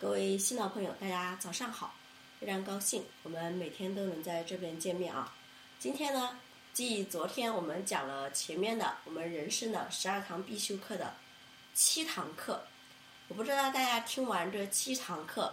[0.00, 1.92] 各位新老朋友，大家早上好！
[2.38, 5.34] 非常高兴，我们每天都能在这边见面啊。
[5.80, 6.38] 今天呢，
[6.72, 11.16] 继昨天我们讲了前面的我们人生的十二堂必修课的
[11.74, 12.64] 七堂课，
[13.26, 15.52] 我不知道大家听完这七堂课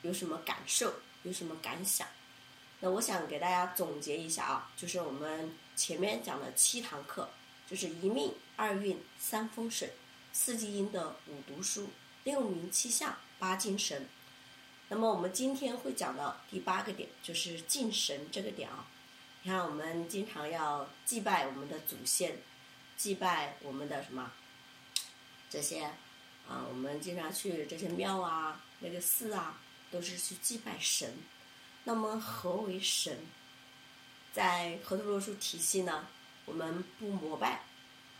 [0.00, 2.08] 有什么感受，有什么感想？
[2.80, 7.28] 那我想给大家总结一下啊，就是我们前面讲的七堂课，
[7.68, 9.92] 就是一命二运三风水，
[10.32, 11.90] 四季阴的五读书，
[12.22, 13.14] 六名七相。
[13.44, 14.08] 八敬神，
[14.88, 18.86] 那么我们今天会讲到第八个点，就是敬神这个点啊。
[19.42, 22.38] 你看，我们经常要祭拜我们的祖先，
[22.96, 24.32] 祭拜我们的什么
[25.50, 25.82] 这些
[26.48, 26.64] 啊？
[26.70, 31.14] 我们经常去这些庙啊、那个寺啊，都是去祭拜神。
[31.84, 33.18] 那么何为神？
[34.32, 36.08] 在河图洛书体系呢，
[36.46, 37.64] 我们不膜拜，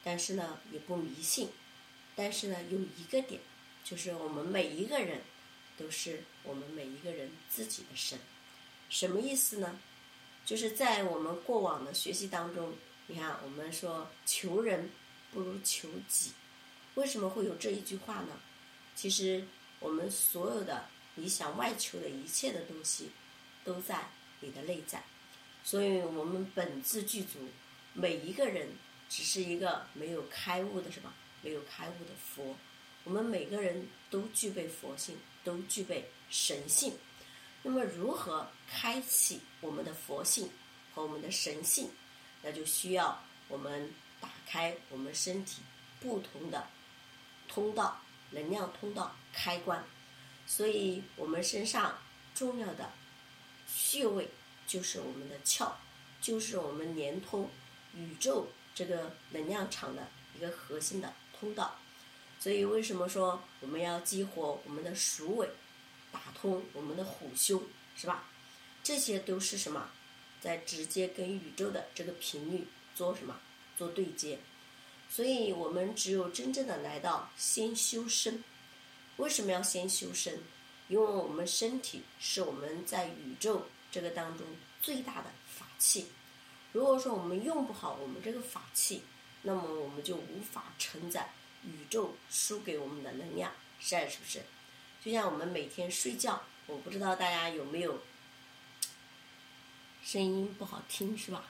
[0.02, 1.48] 但是呢也不迷信，
[2.14, 3.40] 但是呢有一个点。
[3.84, 5.20] 就是我们每一个人，
[5.76, 8.18] 都是我们每一个人自己的神，
[8.88, 9.78] 什么意思呢？
[10.46, 12.72] 就是在我们过往的学习当中，
[13.06, 14.90] 你看我们说求人
[15.30, 16.32] 不如求己，
[16.94, 18.40] 为什么会有这一句话呢？
[18.96, 19.46] 其实
[19.80, 23.10] 我们所有的你想外求的一切的东西，
[23.64, 24.08] 都在
[24.40, 25.04] 你的内在，
[25.62, 27.38] 所以我们本自具足，
[27.92, 28.68] 每一个人
[29.08, 32.56] 只是一个没有开悟的什么，没有开悟的佛。
[33.04, 36.92] 我们每个人都具备佛性，都具备神性。
[37.62, 40.50] 那么，如何开启我们的佛性
[40.94, 41.90] 和我们的神性？
[42.42, 45.62] 那就需要我们打开我们身体
[46.00, 46.66] 不同的
[47.48, 49.82] 通道、能量通道开关。
[50.46, 51.98] 所以，我们身上
[52.34, 52.90] 重要的
[53.66, 54.28] 穴位
[54.66, 55.72] 就是我们的窍，
[56.20, 57.48] 就是我们连通
[57.94, 61.78] 宇宙这个能量场的一个核心的通道。
[62.44, 65.48] 所以，为什么说我们要激活我们的鼠尾，
[66.12, 67.62] 打通我们的虎胸，
[67.96, 68.28] 是吧？
[68.82, 69.88] 这些都是什么？
[70.42, 73.40] 在直接跟宇宙的这个频率做什么？
[73.78, 74.38] 做对接。
[75.08, 78.44] 所以我们只有真正的来到先修身。
[79.16, 80.38] 为什么要先修身？
[80.88, 84.46] 因为我们身体是我们在宇宙这个当中
[84.82, 86.08] 最大的法器。
[86.72, 89.02] 如果说我们用不好我们这个法器，
[89.40, 91.32] 那么我们就无法承载。
[91.64, 94.42] 宇宙输给我们的能量，是是不是？
[95.02, 98.00] 就像我们每天睡觉，我不知道大家有没有
[100.02, 101.44] 声音不好听，是吧？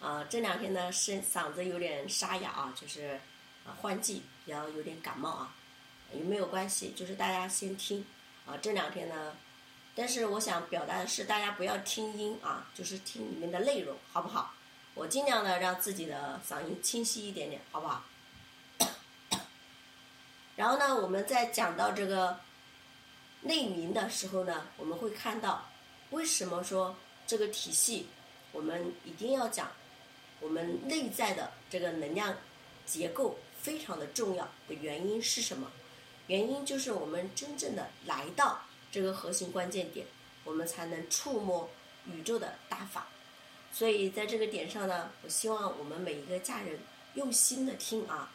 [0.00, 3.20] 啊，这两天呢，声嗓子有点沙哑啊，就是
[3.64, 5.54] 啊换季，比较有点感冒啊，
[6.12, 6.92] 有没有关系？
[6.94, 8.04] 就是大家先听
[8.46, 9.36] 啊，这两天呢，
[9.94, 14.54] 但是我想表达的是，大家不要听音啊，就是听里面的内容，好不好？
[14.94, 18.04] 我尽量的让自己的嗓音清晰一点点，好不好？
[20.56, 22.38] 然后呢，我们在讲到这个
[23.40, 25.68] 内明的时候呢，我们会看到
[26.10, 26.94] 为什么说
[27.26, 28.06] 这个体系
[28.52, 29.70] 我们一定要讲
[30.40, 32.36] 我们内在的这个能量
[32.86, 35.70] 结构非常的重要的原因是什么？
[36.28, 38.62] 原因就是我们真正的来到
[38.92, 40.06] 这个核心关键点，
[40.44, 41.68] 我们才能触摸
[42.06, 43.08] 宇宙的大法。
[43.72, 46.78] 所以在这个点上呢，我希望我们每一个家人
[47.14, 48.30] 用心的听啊。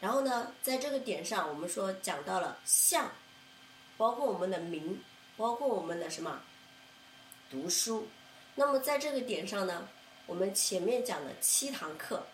[0.00, 3.10] 然后呢，在这个点上，我们说讲到了相，
[3.96, 5.02] 包括我们的名，
[5.36, 6.40] 包括我们的什么
[7.50, 8.06] 读书。
[8.54, 9.88] 那么在这个点上呢，
[10.26, 12.26] 我们前面讲的七堂课，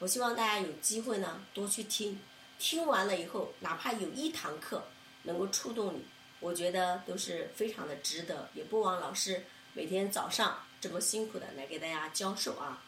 [0.00, 2.20] 我希望大家有机会呢多去听。
[2.58, 4.84] 听完了以后，哪怕有一堂课
[5.22, 6.04] 能够触动你，
[6.40, 8.48] 我觉得都是非常的值得。
[8.54, 12.82] 也不枉老师每天早上这么辛苦的来给大家教授啊。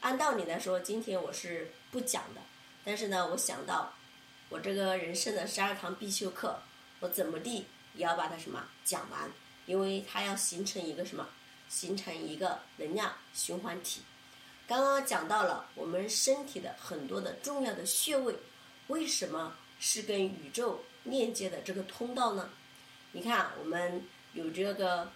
[0.00, 2.40] 按道理来说，今天我是不讲的。
[2.86, 3.92] 但是呢，我想到
[4.48, 6.56] 我这个人生的十二堂必修课，
[7.00, 9.28] 我怎么地也要把它什么讲完，
[9.66, 11.26] 因为它要形成一个什么，
[11.68, 14.02] 形成一个能量循环体。
[14.68, 18.32] 刚刚讲到了我们身体的很多的重要的穴位，
[18.86, 22.48] 为什么是跟宇宙链接的这个通道呢？
[23.10, 24.00] 你看，我们
[24.32, 25.10] 有这个，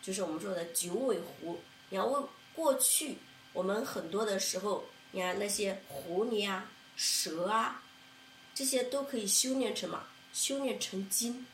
[0.00, 1.60] 就是我们说的九尾狐。
[1.88, 2.22] 你要问
[2.54, 3.18] 过去
[3.52, 6.70] 我们很多的时候，你看那些狐狸啊。
[6.96, 7.82] 蛇啊，
[8.54, 10.04] 这些都可以修炼成嘛？
[10.32, 11.46] 修炼成精。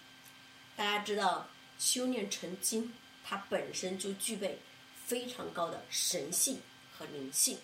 [0.76, 1.49] 大家知道，
[1.79, 2.93] 修炼成精，
[3.25, 4.58] 它本身就具备
[5.06, 6.61] 非常高的神性
[6.96, 7.58] 和灵性。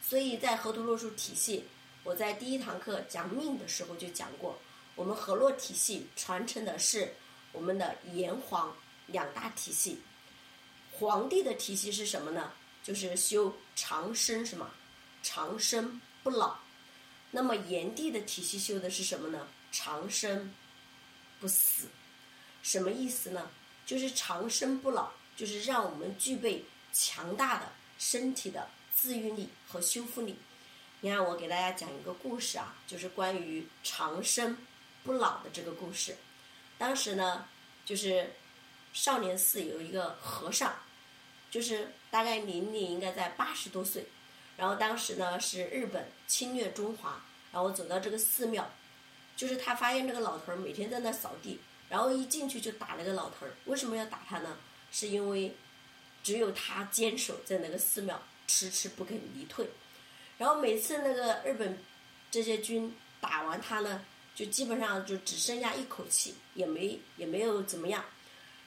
[0.00, 1.64] 所以在河图洛书体系，
[2.04, 4.58] 我在第一堂课讲命的时候就讲过，
[4.94, 7.14] 我们河洛体系传承的是
[7.52, 10.00] 我们的炎黄两大体系。
[10.92, 12.52] 皇帝的体系是什么呢？
[12.82, 14.70] 就是修长生什么？
[15.22, 16.58] 长生不老。
[17.30, 19.46] 那么炎帝的体系修的是什么呢？
[19.70, 20.52] 长生
[21.38, 21.88] 不死。
[22.62, 23.50] 什么意思呢？
[23.86, 30.36] 就是长生不老，就是让我们具备强大的身体的自愈力和修复力。
[31.00, 34.56] 你看，我给大家讲一个故事啊，就是关于长生
[35.04, 36.16] 不老的这个故事。
[36.76, 37.46] 当时呢，
[37.84, 38.32] 就是
[38.92, 40.74] 少年寺有一个和尚，
[41.50, 44.06] 就是大概年龄应该在八十多岁。
[44.58, 47.22] 然后当时呢是日本侵略中华，
[47.52, 48.68] 然后走到这个寺庙，
[49.36, 53.54] 就是他发现这个老头儿每天在那扫地，然后一进去就打那个老头儿。
[53.66, 54.56] 为什么要打他呢？
[54.90, 55.54] 是因为
[56.24, 59.70] 只有他坚守在那个寺庙，迟迟不肯离退。
[60.38, 61.78] 然后每次那个日本
[62.28, 68.04] 这些军打完他呢，就基本上就只剩下一口气，也没也没有怎么样。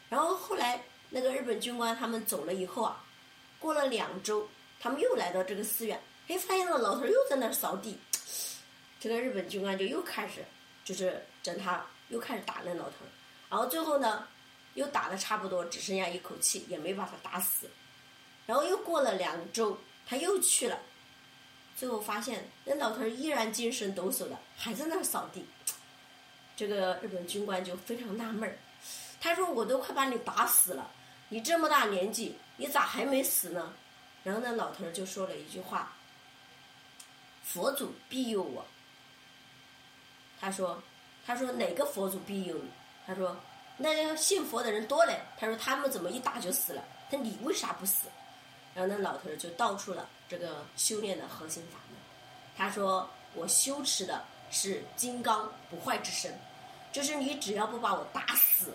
[0.08, 3.04] 然后后来那个日本军官他们走了以后啊，
[3.60, 4.48] 过了两周。
[4.82, 8.00] 他们又来到这个寺院，哎，发现那老头又在那扫地。
[9.00, 10.44] 这个日本军官就又开始，
[10.84, 12.96] 就是整他，又开始打那老头。
[13.48, 14.28] 然后最后呢，
[14.74, 17.70] 又打的差不多，只剩下一口气，也没把他打死。
[18.48, 20.80] 然后又过了两周，他又去了，
[21.76, 25.46] 最后发现那老头依然精神抖擞的，还在那扫地。
[26.56, 28.58] 这个日本军官就非常纳闷儿，
[29.20, 30.92] 他说：“我都快把你打死了，
[31.30, 33.74] 你这么大年纪，你咋还没死呢？”
[34.24, 35.94] 然后那老头就说了一句话
[37.44, 38.66] ：“佛祖庇佑我。”
[40.40, 40.82] 他说
[41.26, 42.70] ：“他说哪个佛祖庇佑你？”
[43.08, 43.36] 他说
[43.78, 46.84] ：“那信佛的人多嘞。”他说：“他们怎么一打就死了？
[47.10, 48.08] 他说你为啥不死？”
[48.76, 51.98] 然后那老头就道出了这个修炼的核心法门。
[52.56, 56.40] 他说：“我修持的是金刚不坏之身，
[56.92, 58.74] 就是你只要不把我打死，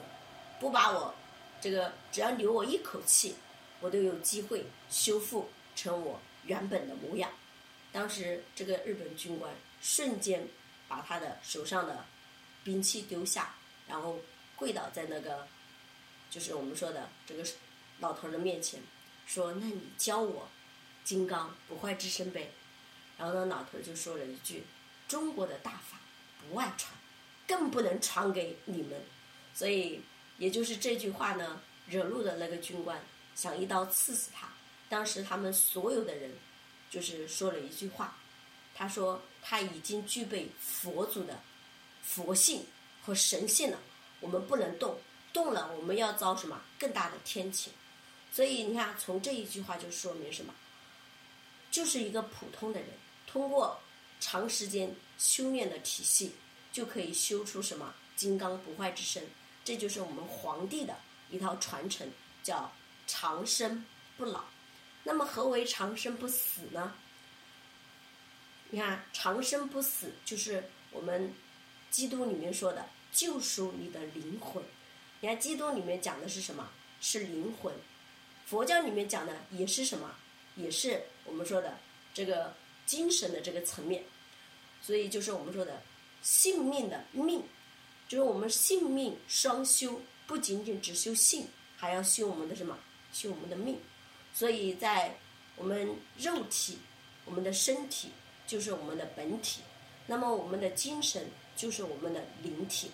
[0.59, 1.15] 不把我
[1.61, 3.37] 这个只要留我一口气。”
[3.87, 7.31] 我都有机会修复成我原本的模样。
[7.93, 10.49] 当时这个日本军官瞬间
[10.89, 12.05] 把他的手上的
[12.65, 13.55] 兵器丢下，
[13.87, 14.19] 然后
[14.57, 15.47] 跪倒在那个
[16.29, 17.45] 就是我们说的这个
[18.01, 18.81] 老头的面前，
[19.25, 20.49] 说：“那你教我
[21.05, 22.51] 金刚不坏之身呗。”
[23.17, 24.65] 然后那老头就说了一句
[25.07, 26.01] ：“中国的大法
[26.41, 26.93] 不外传，
[27.47, 29.01] 更不能传给你们。”
[29.55, 30.01] 所以
[30.39, 33.01] 也就是这句话呢，惹怒了那个军官。
[33.37, 34.49] 想一刀刺死他。
[34.89, 36.33] 当时他们所有的人，
[36.89, 38.17] 就是说了一句话，
[38.75, 41.41] 他说他已经具备佛祖的
[42.03, 42.65] 佛性
[43.03, 43.79] 和神性了，
[44.21, 44.99] 我们不能动，
[45.33, 47.69] 动了我们要遭什么更大的天谴。
[48.33, 50.55] 所以你看，从这一句话就说明什么？
[51.71, 52.89] 就是一个普通的人，
[53.27, 53.79] 通过
[54.21, 56.33] 长时间修炼的体系，
[56.73, 59.27] 就可以修出什么金刚不坏之身。
[59.65, 60.97] 这就是我们皇帝的
[61.29, 62.09] 一套传承，
[62.43, 62.73] 叫。
[63.07, 63.85] 长生
[64.17, 64.45] 不老，
[65.05, 66.95] 那么何为长生不死呢？
[68.71, 71.33] 你看，长生不死就是我们
[71.91, 74.63] 基督里面说的救赎你的灵魂。
[75.21, 76.69] 你看，基督里面讲的是什么？
[77.01, 77.73] 是灵魂。
[78.45, 80.15] 佛教里面讲的也是什么？
[80.57, 81.79] 也是我们说的
[82.13, 82.55] 这个
[82.87, 84.05] 精神的这个层面。
[84.83, 85.83] 所以就是我们说的
[86.23, 87.43] 性命的命，
[88.09, 92.79] 就是我们性命双修，不仅仅只修性，还要修我们的什么？
[93.17, 93.81] 修我们的命，
[94.35, 95.17] 所以在
[95.57, 96.79] 我们肉体、
[97.25, 98.11] 我们的身体
[98.47, 99.63] 就是我们的本体，
[100.07, 101.27] 那么我们的精神
[101.57, 102.91] 就是我们的灵体。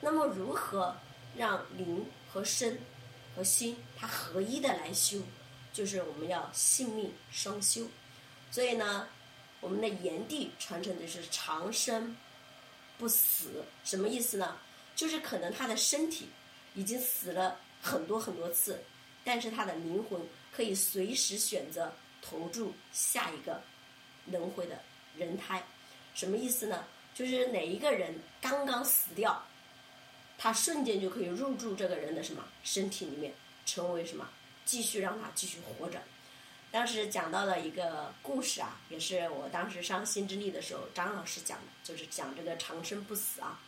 [0.00, 0.96] 那么如何
[1.36, 2.80] 让灵和身
[3.36, 5.20] 和心它合一的来修，
[5.72, 7.86] 就是我们要性命双修。
[8.50, 9.06] 所以呢，
[9.60, 12.16] 我们的炎帝传承的是长生
[12.96, 14.56] 不死，什么意思呢？
[14.96, 16.28] 就是可能他的身体
[16.74, 18.82] 已经死了很多很多次。
[19.28, 20.18] 但是他的灵魂
[20.50, 21.92] 可以随时选择
[22.22, 23.60] 投注下一个
[24.24, 24.80] 轮回的
[25.14, 25.62] 人胎，
[26.14, 26.86] 什么意思呢？
[27.14, 29.46] 就是哪一个人刚刚死掉，
[30.38, 33.34] 他瞬间就可以入住这个人的什么身体里面，
[33.66, 34.26] 成为什么
[34.64, 36.00] 继续让他继续活着。
[36.70, 43.60] 当时讲到了一个故事啊，也是我当时上新之力的时候，张老师讲的，就是讲这个长生不死啊，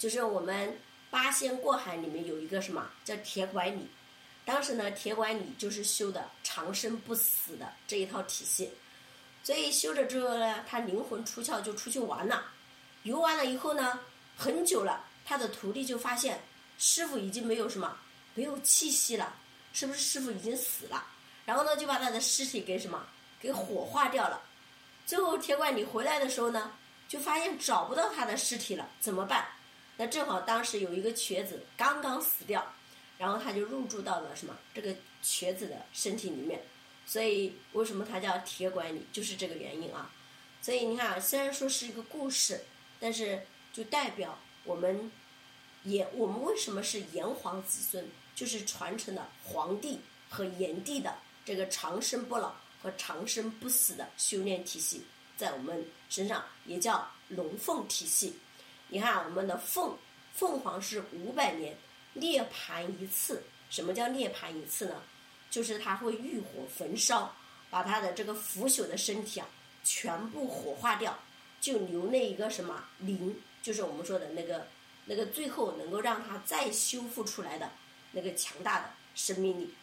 [0.00, 0.76] 就是我们
[1.10, 3.86] 八仙过海里面有一个什么叫铁拐李。
[4.46, 8.70] 当时呢，铁拐李就是修的长生不死的这一套体系，
[9.42, 12.44] 所以修着之后呢，他灵魂出窍就出去玩了，
[13.02, 13.98] 游完了以后呢，
[14.36, 16.40] 很久了，他的徒弟就发现
[16.78, 17.98] 师傅已经没有什么
[18.34, 19.34] 没有气息了，
[19.72, 21.04] 是不是师傅已经死了？
[21.44, 23.04] 然后呢，就把他的尸体给什么
[23.40, 24.40] 给火化掉了。
[25.06, 26.70] 最后铁拐李回来的时候呢，
[27.08, 29.44] 就发现找不到他的尸体了，怎么办？
[29.96, 32.64] 那正好当时有一个瘸子刚刚死掉。
[33.18, 36.62] 然后他就入住到了什么这个瘸子的身体里面，
[37.06, 40.10] 所以为什么他叫铁拐李，就是这个原因啊。
[40.62, 42.64] 所以你看，虽然说是一个故事，
[42.98, 45.10] 但是就代表我们
[45.84, 48.08] 炎，我们为什么是炎黄子孙？
[48.34, 55.02] 就是传承了黄帝和炎帝的这个长生不老和长生不死的修炼体系，
[55.38, 58.36] 在我们身上也叫龙凤体系。
[58.88, 59.96] 你看，我们的凤
[60.34, 61.74] 凤凰是五百年
[62.16, 63.42] 涅槃一次。
[63.68, 65.02] 什么叫涅槃一次呢？
[65.50, 67.34] 就是它会欲火焚烧，
[67.70, 69.46] 把它的这个腐朽的身体啊
[69.82, 71.18] 全部火化掉，
[71.60, 74.66] 就留那一个什么灵，就是我们说的那个
[75.04, 77.70] 那个最后能够让它再修复出来的
[78.12, 79.74] 那个强大的生命力。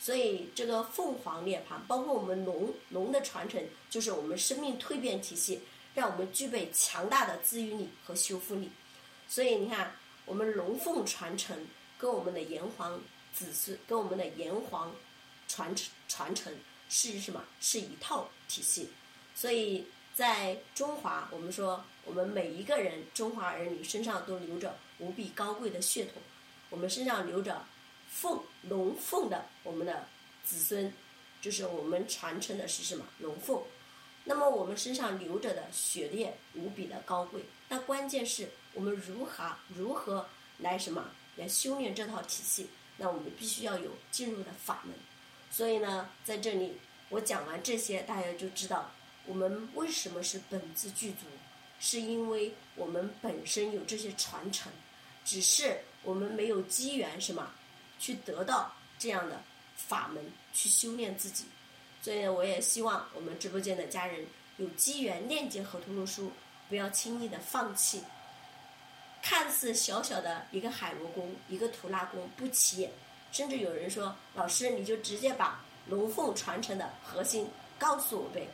[0.00, 5.60] 所以这个凤凰涅槃，包括我们龙龙的传承，就是我们生命蜕变体系，
[5.94, 8.70] 让我们具备强大的自愈力和修复力。
[9.28, 11.66] 所以你看，我们龙凤传承
[11.98, 13.00] 跟我们的炎黄
[13.34, 14.94] 子孙，跟我们的炎黄。
[15.50, 16.54] 传承传承
[16.90, 17.42] 是什么？
[17.58, 18.90] 是一套体系，
[19.34, 26.20] 所以在中华，我们说我们每一个人中华儿女身上都流着无比高贵的血统，
[26.68, 27.64] 我们身上流着
[28.10, 30.06] 凤龙凤的我们的
[30.44, 30.92] 子孙，
[31.40, 33.62] 就是我们传承的是什么龙凤？
[34.24, 37.40] 那么我们身上流着的血液无比的高贵，
[37.70, 40.28] 那关键是我们如何如何
[40.58, 42.68] 来什么来修炼这套体系？
[42.96, 44.94] 那我们必须要有进入的法门。
[45.50, 46.76] 所以呢，在这里
[47.08, 48.90] 我讲完这些，大家就知道
[49.24, 51.26] 我们为什么是本自具足，
[51.80, 54.70] 是因为我们本身有这些传承，
[55.24, 57.50] 只是我们没有机缘什么
[57.98, 59.40] 去得到这样的
[59.76, 61.44] 法门去修炼自己。
[62.02, 64.26] 所以呢我也希望我们直播间的家人
[64.56, 66.32] 有机缘链接河图洛书，
[66.68, 68.02] 不要轻易的放弃。
[69.22, 72.90] 看似小小的一个海螺功，一个图拉功不起眼。
[73.30, 77.48] 甚至有人说：“老师，你就直接把龙凤传承的核心
[77.78, 78.48] 告诉我呗。”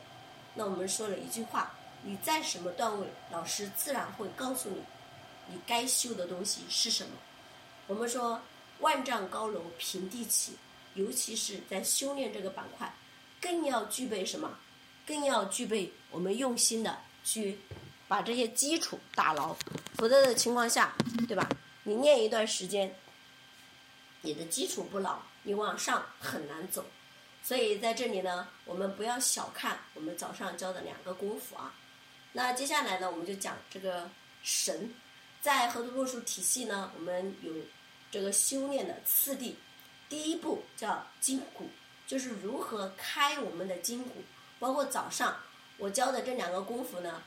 [0.53, 4.81] 那我们说了一句话：“你在什么段位，老师自然会告诉你，
[5.47, 7.11] 你该修的东西是什么。”
[7.87, 8.41] 我们说
[8.81, 10.57] ：“万丈高楼平地起”，
[10.95, 12.93] 尤其是在修炼这个板块，
[13.39, 14.57] 更要具备什么？
[15.05, 17.59] 更要具备我们用心的去
[18.07, 19.55] 把这些基础打牢。
[19.97, 20.93] 否则的情况下，
[21.27, 21.49] 对吧？
[21.83, 22.95] 你练一段时间。
[24.21, 26.83] 你的基础不牢，你往上很难走。
[27.43, 31.75] 所以在这里呢，我们不要小看我们早上教的两个功夫啊。
[32.33, 34.09] 那接下来呢，我们就讲这个
[34.41, 34.91] 神，
[35.41, 37.53] 在河图洛书体系呢，我们有
[38.09, 39.55] 这个修炼的次第。
[40.09, 41.69] 第一步叫筋骨，
[42.07, 44.23] 就是如何开我们的筋骨。
[44.57, 45.37] 包括早上
[45.77, 47.21] 我教的这两个功夫呢，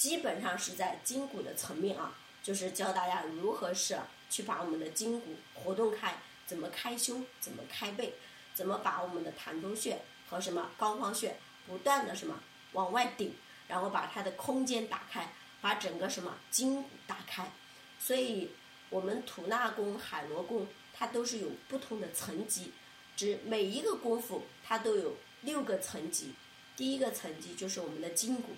[0.00, 3.98] 基本上是在筋骨的层面啊，就是教大家如何是。
[4.30, 6.14] 去把我们的筋骨活动开，
[6.46, 8.14] 怎么开胸，怎么开背，
[8.54, 12.40] 怎么把我们的膻中穴和什么膏肓穴不断的什么
[12.74, 13.34] 往外顶，
[13.66, 17.50] 然后把它的空间打开，把整个什么筋骨打开。
[17.98, 18.52] 所以，
[18.88, 22.72] 我们吐纳功、海螺功，它都是有不同的层级，
[23.16, 26.34] 只每一个功夫它都有六个层级。
[26.76, 28.52] 第一个层级就是我们的筋骨，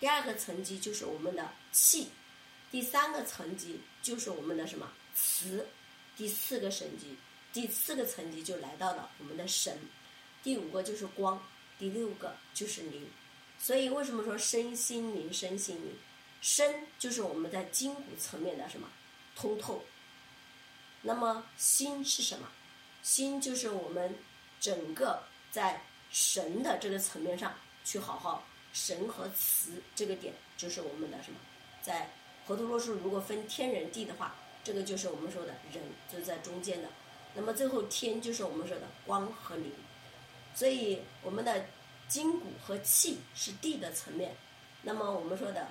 [0.00, 2.10] 第二个层级就是我们的气，
[2.70, 4.92] 第三个层级就是我们的什么？
[5.14, 5.68] 词，
[6.16, 7.16] 第四个层级，
[7.52, 9.78] 第四个层级就来到了我们的神，
[10.42, 11.40] 第五个就是光，
[11.78, 13.08] 第六个就是灵。
[13.58, 15.96] 所以为什么说身心灵，身心灵？
[16.42, 18.88] 身就是我们在筋骨层面的什么
[19.36, 19.84] 通透。
[21.02, 22.48] 那么心是什么？
[23.02, 24.18] 心就是我们
[24.60, 25.22] 整个
[25.52, 31.38] 在神的这个层面上去好好神和词这个点，就是我们的什么？
[31.80, 32.10] 在
[32.46, 34.34] 河图洛书如果分天人地的话。
[34.64, 36.88] 这个就是我们说的人，就是在中间的。
[37.34, 39.70] 那么最后天就是我们说的光和灵。
[40.54, 41.66] 所以我们的
[42.08, 44.34] 筋骨和气是地的层面。
[44.80, 45.70] 那么我们说的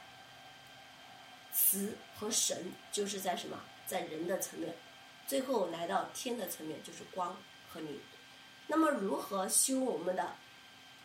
[1.51, 3.60] 磁和神就是在什么？
[3.88, 4.75] 在人的层面。
[5.25, 7.36] 最后来到天的层面就是光
[7.72, 8.00] 和灵。
[8.67, 10.36] 那么如何修我们的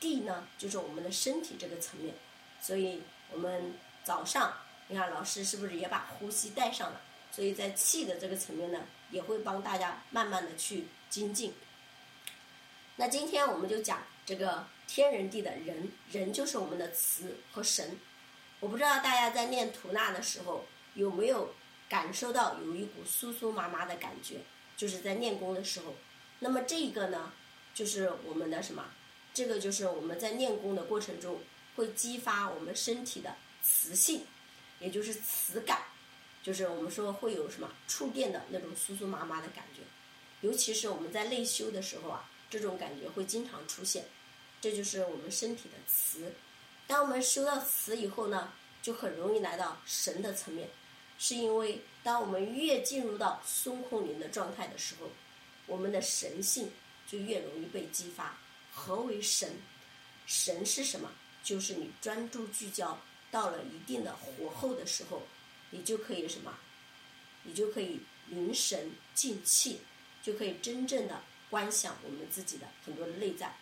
[0.01, 0.47] 地呢？
[0.57, 2.15] 就是我们的身体这个层面。
[2.61, 4.53] 所以我们早上，
[4.89, 7.01] 你看老师是不是也把呼吸带上了？
[7.31, 11.55] 所以在气的这个层面呢，也会帮大家慢慢的去精进。
[12.97, 17.97] 那今天我们就讲这个天人地的人，人就是我们的词和神。
[18.59, 21.55] 我不知道大家在念吐纳的时候有没有
[21.89, 24.41] 感受到有一股酥酥麻麻的感觉，
[24.77, 25.95] 就是在练功的时候。
[26.41, 27.33] 那么这个呢，
[27.73, 28.85] 就是我们的什么？
[29.39, 31.39] 这个就是我们在练功的过程中
[31.77, 34.27] 会激发我们身体的磁性，
[34.81, 35.83] 也就是磁感。
[36.43, 39.83] 就是我们说会有什么触电的那种酥酥麻麻的感觉，
[40.41, 44.07] 尤其是我们在内修的时候啊，这种感觉会经常出现。
[44.61, 46.33] 这就是我们身体的磁。
[46.89, 48.53] 当我们修到磁以后呢，
[48.83, 50.69] 就很容易来到神的层面。
[51.17, 55.11] 是因为当我们越进入到孙空灵的状态的时候，
[55.69, 56.73] 我们的神性
[57.07, 58.37] 就越容易被激发。
[58.79, 59.51] 何为神？
[60.25, 61.11] 神是什么？
[61.43, 62.97] 就是你专注聚焦
[63.31, 65.23] 到了一定的火候的时候，
[65.71, 66.55] 你就可以什么？
[67.43, 69.81] 你就可以凝神静气，
[70.23, 71.21] 就可以真正的
[71.51, 73.53] 观想我们自己的很多的内在。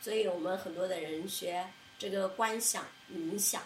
[0.00, 1.68] 所以我们很多的人学
[1.98, 3.62] 这个观想冥想，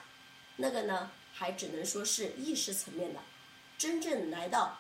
[0.57, 3.21] 那个呢还只能说是意识层面的。
[3.79, 4.79] 真正来到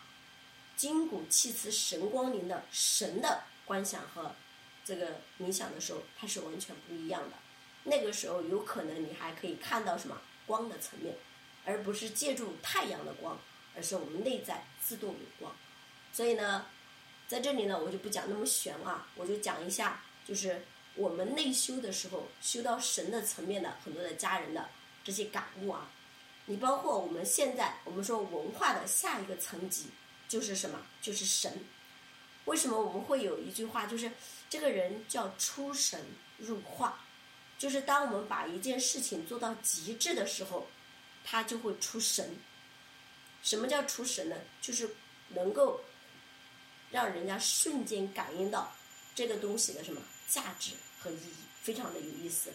[0.77, 4.35] 筋骨气磁神光灵的神的观想和
[4.85, 7.37] 这个冥想的时候，它是完全不一样的。
[7.85, 11.15] 那个时候有可能你还可以看到什么光的层面，
[11.65, 13.39] 而不是借助太阳的光，
[13.75, 15.55] 而是我们内在自动有光。
[16.13, 16.67] 所以呢，
[17.27, 20.63] 在这里呢，我就不讲那么玄啊，我就讲一下，就是
[20.95, 24.69] 我们内修的时候，修到神的层面的很多的家人的
[25.03, 25.91] 这些感悟啊。
[26.47, 29.87] 你包括我们现在我们说文化的下一个层级
[30.29, 30.79] 就是什么？
[31.01, 31.65] 就是神。
[32.51, 34.11] 为什么我们会有一句话，就是
[34.49, 36.05] 这个人叫出神
[36.39, 36.99] 入化？
[37.57, 40.67] 就是当我们把一件事情做到极致的时候，
[41.25, 42.37] 他就会出神。
[43.41, 44.37] 什么叫出神呢？
[44.61, 44.91] 就是
[45.29, 45.81] 能够
[46.91, 48.73] 让人家瞬间感应到
[49.15, 52.53] 这个东西的什么价值和意义，非常的有意思。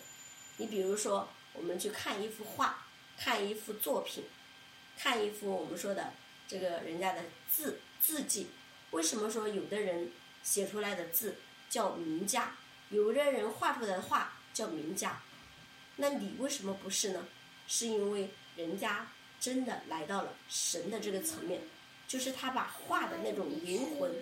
[0.58, 2.86] 你比如说，我们去看一幅画，
[3.18, 4.26] 看一幅作品，
[4.98, 6.12] 看一幅我们说的
[6.50, 8.48] 这个人家的字字迹，
[8.96, 10.10] 为什么说有的人
[10.42, 11.36] 写出来的字
[11.70, 12.56] 叫名家，
[12.90, 14.32] 有的人画出来的画？
[14.54, 15.22] 叫名家，
[15.98, 17.28] 那你为什么不是呢？
[17.68, 19.06] 是因为人家
[19.38, 21.62] 真的来到了神的这个层面，
[22.08, 24.14] 就是他把画的那种灵魂，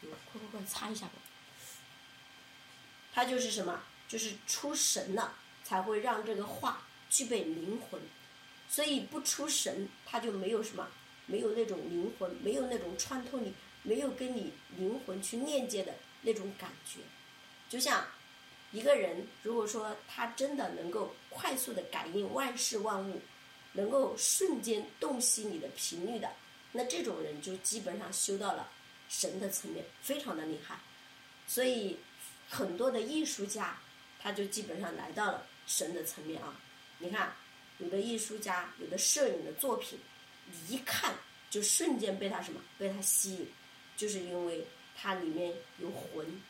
[0.00, 1.12] 快快快擦一下吧。
[3.14, 3.84] 他就是什么？
[4.08, 8.00] 就是出神了，才会让这个画具备灵魂。
[8.68, 10.88] 所以不出神，他就没有什么，
[11.26, 13.54] 没有那种灵魂，没有那种穿透力，
[13.86, 17.00] 没有跟你灵魂去链接的那种感觉，
[17.70, 18.04] 就像。
[18.72, 23.22] 一个人如果说他真的能够快速的感应万事万物，
[23.72, 26.30] 能够瞬间洞悉你的频率的，
[26.72, 28.68] 那这种人就基本上修到了
[29.08, 30.78] 神的层面，非常的厉害。
[31.46, 31.96] 所以
[32.48, 33.78] 很多的艺术家，
[34.18, 36.60] 他就基本上来到了神的层面啊。
[36.98, 37.32] 你看，
[37.78, 39.98] 有的艺术家，有的摄影的作品，
[40.50, 41.14] 你一看
[41.48, 43.48] 就瞬间被他什么，被他吸引，
[43.96, 46.40] 就是因为它里面有魂。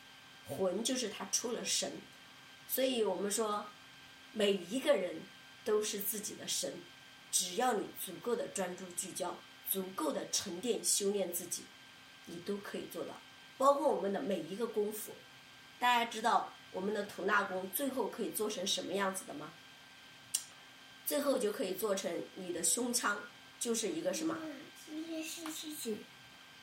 [0.49, 1.91] 魂就是它出了神，
[2.69, 3.65] 所以我们说，
[4.31, 5.21] 每一个人
[5.65, 6.73] 都是自己的神，
[7.31, 9.37] 只要你足够的专注聚焦，
[9.69, 11.63] 足够的沉淀修炼自己，
[12.27, 13.19] 你都可以做到。
[13.57, 15.11] 包括我们的每一个功夫，
[15.79, 19.51] 大家知道我们的吐纳功最后可以做成什么样子的吗？
[21.05, 23.21] 最后就可以做成你的胸腔
[23.59, 24.37] 就是一个什么？
[24.85, 25.97] 今天星期几？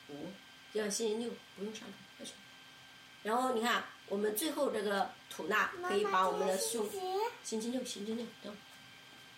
[0.09, 0.31] 五，
[0.75, 2.33] 今天星期六，不用上课，快去。
[3.23, 6.85] 然后你看，我们最后这个吐纳可以把我们的胸，
[7.45, 8.53] 星期六，星期六，等，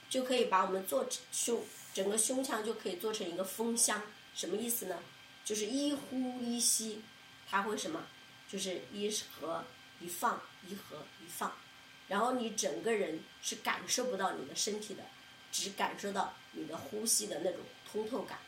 [0.09, 4.01] 就可以把我们做胸整个胸腔就可以做成一个风箱，
[4.33, 4.97] 什么意思呢？
[5.45, 7.03] 就是一呼一吸，
[7.47, 8.07] 它会什么？
[8.49, 9.07] 就是一
[9.39, 9.63] 合
[9.99, 11.53] 一放，一合一放，
[12.07, 15.03] 然后你整个人是感受不到你的身体的，
[15.51, 17.59] 只感受到你的呼吸的那种
[17.91, 18.39] 通透感。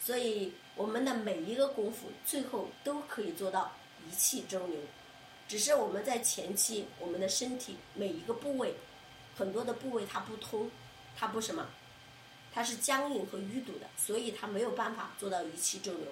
[0.00, 3.72] 所以我们的每一个功夫最后都可以做到。
[4.08, 4.80] 一气周流，
[5.46, 8.74] 只是我们在前期，我们的身体每一个部位，
[9.36, 10.70] 很多的部位它不通，
[11.14, 11.66] 它不什么，
[12.54, 16.06] 它是僵硬和淤堵的，所以它没有办法做到一气周流。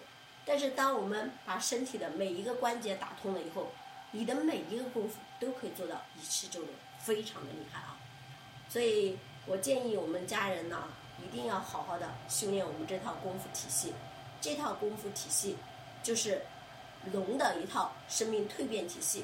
[0.45, 3.73] 但是当我们把身体的每一个关节打通了以后，
[4.11, 7.97] 你的每一个功夫都可以做到一气周流，非常的厉害啊！
[8.69, 10.89] 所以我建议我们家人呢，
[11.25, 13.95] 一定要好好的修炼我们这套功夫体系。
[14.47, 15.57] 这套功夫体系
[16.05, 16.41] 就是。
[17.13, 19.23] 龙的一套生命蜕变体系，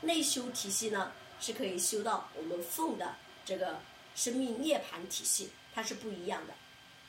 [0.00, 3.80] 内修体系呢是可以修到我们凤的这个
[4.14, 6.54] 生命涅槃体系，它是不一样的。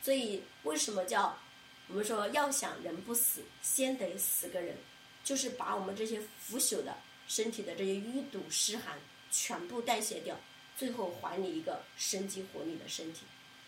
[0.02, 1.38] 所以为什么叫
[1.88, 4.76] 我们说要想人不死，先得死个人，
[5.24, 6.98] 就是把我们这些腐朽的
[7.30, 8.98] 身体的这些淤堵湿寒
[9.32, 10.36] 全部代谢掉，
[10.76, 13.22] 最后还你一个生机活力的身体，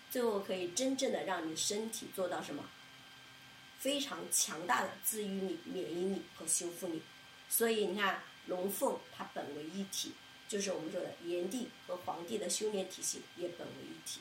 [0.10, 2.66] 最后可以真正的让你身体做到什么？
[3.82, 7.02] 非常强大的治愈力、免疫力和修复力，
[7.50, 10.14] 所以你看龙凤它本为一体，
[10.48, 14.20] 就是我们说的炎帝和黄帝的修炼体系也本为一体。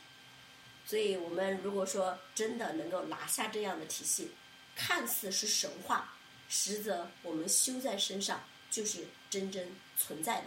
[0.87, 4.31] 所以我们如果说真的能够拿下这样的体系，
[4.75, 6.14] 看似是神话，
[6.49, 10.46] 实则我们修在身上就是真真存在的。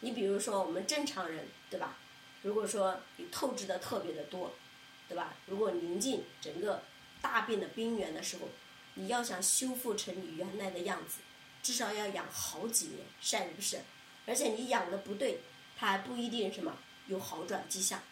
[0.00, 1.98] 你比如说我们正常人，对吧？
[2.40, 4.54] 如果说你透支的特别的多，
[5.06, 5.34] 对吧？
[5.44, 6.82] 如果宁静整个。
[7.20, 8.48] 大病的边缘的时候，
[8.94, 11.18] 你要想修复成你原来的样子，
[11.62, 13.80] 至少要养好几年，是不是？
[14.26, 15.40] 而且你养的不对，
[15.76, 16.76] 它还不一定什么
[17.06, 18.02] 有好转迹象。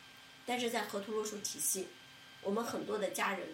[0.44, 1.88] 但是在河图洛书体系，
[2.42, 3.48] 我们很多的家人，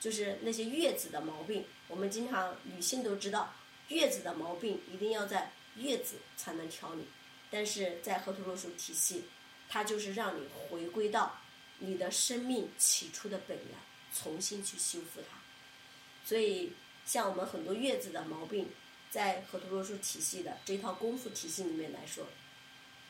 [0.00, 3.54] 就是那些月子的毛病，我们经常女性都知道，
[3.88, 7.06] 月子的毛病一定要在月子才能调理。
[7.50, 9.24] 但是在河图洛书体系，
[9.68, 11.38] 它就是让你回归到
[11.78, 13.68] 你的生命起初的本源，
[14.14, 15.38] 重新去修复它。
[16.24, 16.72] 所以，
[17.04, 18.68] 像我们很多月子的毛病，
[19.10, 22.26] 在河图洛书体系的这套功夫体系里面来说，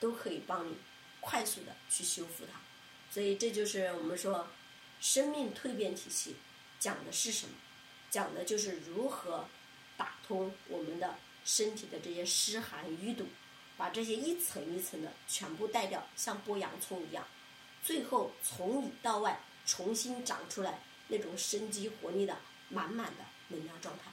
[0.00, 0.76] 都可以帮你
[1.20, 2.60] 快速的去修复它。
[3.10, 4.48] 所以，这就是我们说
[5.00, 6.36] 生命蜕变体系
[6.78, 7.54] 讲的是什么？
[8.10, 9.46] 讲的就是如何
[9.96, 13.26] 打通我们的身体的这些湿寒淤堵。
[13.74, 17.26] 把这些一层一层的全部带掉，像剥洋葱一样，
[17.82, 20.78] 最后从里到外重新长出来
[21.12, 22.36] 那种生机活力的
[22.70, 24.10] 满满的能量状态。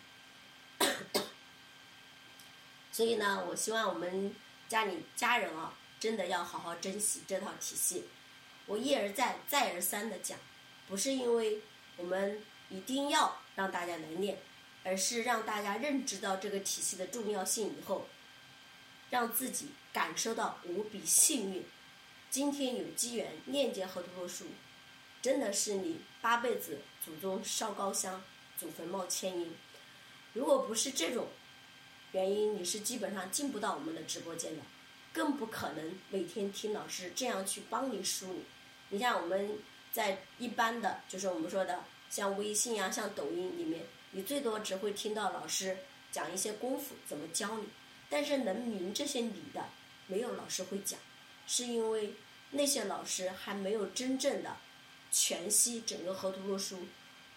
[2.92, 4.36] 所以呢，我希望我们
[4.68, 8.04] 家里家人啊，真的要好好珍惜这套体系。
[8.68, 10.38] 我一而再、再而三的讲，
[10.88, 11.62] 不是因为
[11.98, 14.38] 我们一定要让大家来练，
[14.84, 18.08] 而是让大家认知到这个体系的重要性以后。
[19.12, 21.66] 让自己感受到无比幸运，
[22.30, 24.46] 今天有机缘念结河图书，
[25.20, 28.22] 真的是你八辈子祖宗烧高香，
[28.58, 29.50] 祖坟冒千烟。
[30.34, 31.28] 如果不是这种
[32.12, 34.64] 原因，你是基本上进不到我们的直播间的，
[35.14, 38.40] 更不可能每天听老师这样去帮你梳理。
[38.90, 39.58] 你像我们
[39.92, 45.78] 在一般的，就是我们说的像微信啊、像抖音里面，你最多只会听到老师
[46.12, 47.70] 讲一些功夫怎么教你。
[48.10, 49.66] 但是能明这些理的，
[50.08, 51.00] 没有老师会讲，
[51.48, 52.16] 是因为
[52.52, 54.58] 那些老师还没有真正的
[55.12, 56.88] 全息整个河图洛书，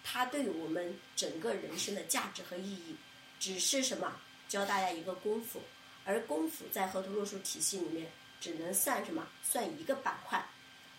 [0.03, 2.95] 它对我们整个人生的价值和意义，
[3.39, 5.61] 只是什么教大家一个功夫，
[6.05, 9.27] 而功夫在河图洛书体系里面只能算什么？
[9.43, 10.45] 算一个板块。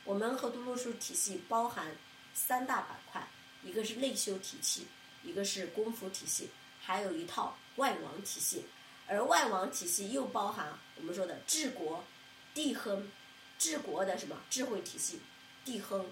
[0.04, 1.96] 我们河图洛书体系包含
[2.34, 3.26] 三大板块，
[3.62, 4.86] 一个是内修体系，
[5.22, 8.64] 一个是功夫体系，还有一套外王体系。
[9.06, 12.02] 而外王体系又包含我们说的治国、
[12.54, 13.10] 地亨、
[13.58, 15.20] 治国的什么智慧体系、
[15.64, 16.06] 地亨，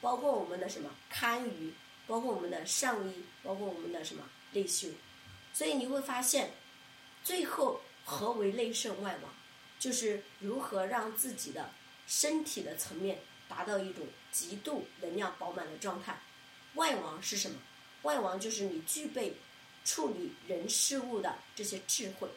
[0.00, 1.70] 包括我们的什么堪舆，
[2.06, 4.88] 包括我们的上衣，包括我们的什么内修。
[5.52, 6.52] 所以你会发现，
[7.24, 9.32] 最后何为内圣外王，
[9.78, 11.70] 就是如何让自己的
[12.06, 16.20] 身体的层面达到一种极度能量饱满的状态。
[16.74, 17.56] 外王是什么？
[18.02, 19.34] 外王就是你具备。
[19.84, 22.28] 处理人事物的这些智慧，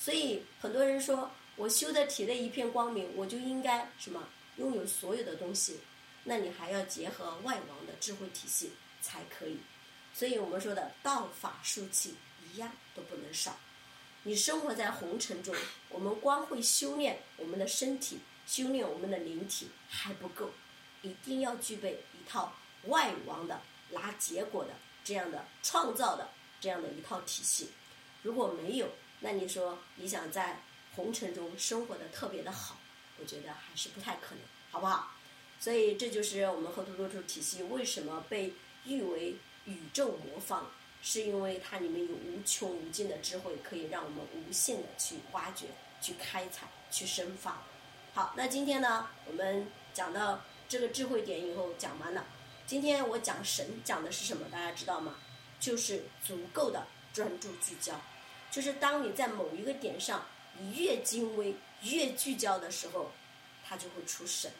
[0.00, 5.78] 所以很多人说我修的体内一片光明，我就应该什么拥有所有的东西，
[6.24, 9.58] 那你还要结合外王的智慧体系才可以。
[10.12, 13.56] 所以我们说的道法术器一样都不能少。
[14.24, 15.54] 你生活在红尘中，
[15.88, 20.50] 我们光会修炼我们的身体，修炼我们的灵体还不够，
[21.02, 22.54] 一定要具备一套
[22.84, 24.70] 外王的拿结果的
[25.04, 26.28] 这样的创造的。
[26.60, 27.70] 这样的一套体系，
[28.24, 28.88] 如果没有，
[29.20, 30.60] 那你说你想在
[30.96, 32.76] 红尘中生活的特别的好，
[33.20, 34.40] 我觉得还是不太可能，
[34.72, 35.12] 好不好？
[35.60, 40.66] 所以这就是我们河图洛书体系为什么被誉为宇宙魔方，
[41.02, 45.66] 是因为它里面有无穷无尽的智慧，可以让我们无限的去挖掘、
[46.00, 47.62] 去开采、去生发。
[48.14, 52.24] 好，那今天呢，我们讲到这个智慧点以后讲完了。
[52.66, 54.46] 今天我讲神讲的是什么？
[54.50, 55.16] 大家知道吗？
[55.58, 58.00] 就是足够的专注聚焦，
[58.50, 60.24] 就是当你在某一个点上，
[60.58, 63.10] 你越精微、越聚焦的时候，
[63.66, 64.52] 它就会出神。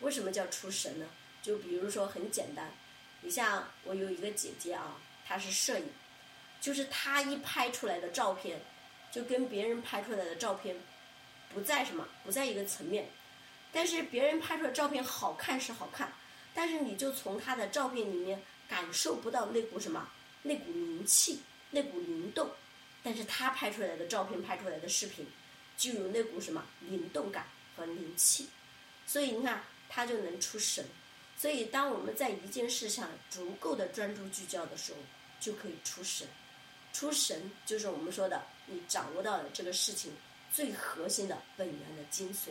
[0.00, 1.06] 为什么叫出神呢？
[1.42, 2.72] 就比如说很简单，
[3.20, 5.88] 你像我有一个姐姐啊，她是摄影，
[6.60, 8.60] 就是她一拍出来的照片，
[9.12, 10.76] 就跟别人拍出来的照片
[11.52, 13.08] 不在什么，不在一个层面。
[13.72, 16.12] 但是别人拍出来照片好看是好看，
[16.54, 18.42] 但是你就从她的照片里面。
[18.68, 20.10] 感受不到那股什么，
[20.42, 22.50] 那股灵气，那股灵动，
[23.00, 25.24] 但是她拍出来的照片，拍出来的视频，
[25.76, 28.48] 就有那股什么灵动感和灵气，
[29.06, 30.84] 所以你看他就能出神。
[31.38, 34.98] 所以当我们在一件事上足够的专注聚焦的时候，
[35.38, 36.26] 就可以出神。
[36.92, 40.12] 出神就是我们说的，你掌握到了这个事情
[40.52, 42.48] 最核心的本源的精髓。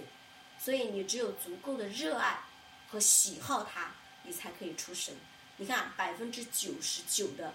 [0.60, 2.39] 所以你只有足够的热爱
[2.88, 3.91] 和喜好它，
[4.24, 5.13] 你才可以出神。
[5.58, 7.54] 你看，百分之九十九的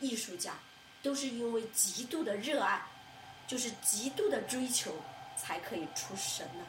[0.00, 0.54] 艺术家
[1.02, 2.82] 都是因为极度的热爱，
[3.46, 5.00] 就是极度的追求，
[5.36, 6.66] 才可以出神呢。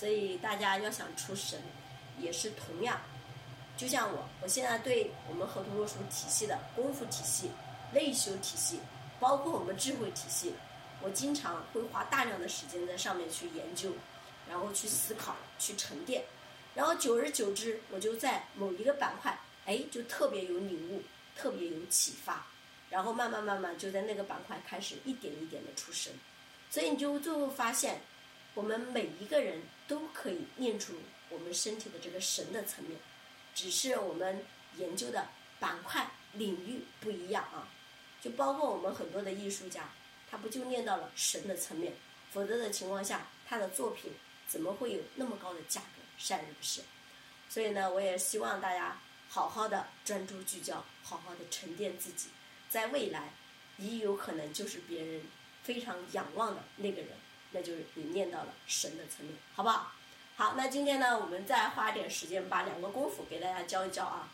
[0.00, 1.60] 所以大家要想出神，
[2.18, 2.98] 也是同样，
[3.76, 7.50] 就像我，我现在对我们河图洛书体系的功夫体系、
[7.92, 8.80] 内修体系，
[9.18, 10.54] 包括我们智慧体系，
[11.02, 13.92] 我经常会花大量的时间在上面去研究，
[14.48, 16.24] 然后去思考、去沉淀，
[16.74, 21.02] 然后久而久之，我就在某一个板块，哎，就特别有领悟，
[21.36, 22.46] 特别有启发，
[22.88, 26.10] 然后慢慢慢慢就在那个板块开始一点一点的出神，
[26.70, 28.00] 所以你就最后发现，
[28.54, 30.94] 我们每一个人都可以念出
[31.28, 32.98] 我们身体的这个神的层面。
[33.54, 34.44] 只是我们
[34.76, 37.68] 研究的板块领域不一样啊，
[38.22, 39.90] 就包括我们很多的艺术家，
[40.30, 41.94] 他不就念到了神的层面？
[42.30, 44.12] 否则的情况下，他的作品
[44.46, 46.02] 怎么会有那么高的价格？
[46.16, 46.82] 是不是？
[47.48, 52.28] 所以呢，我也希望大家好好的专注聚焦，好好的沉淀自己，
[52.68, 53.32] 在未来，
[53.76, 55.22] 你有可能就是别人
[55.64, 57.10] 非常仰望的那个人，
[57.52, 59.92] 那就是你念到了神的层面，好不好？
[60.36, 64.28] 好，那今天呢，我们再花点时间把两个功夫给大家教一教啊。